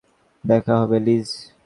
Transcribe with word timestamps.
দেখা 0.43 0.73
হবে, 0.77 0.97
লিজ। 0.99 1.29